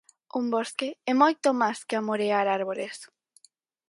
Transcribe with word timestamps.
Un 0.39 0.45
bosque 0.55 0.87
é 1.11 1.13
moito 1.21 1.47
mais 1.61 1.79
que 1.87 1.95
amorear 1.97 2.45
árbores. 2.59 2.95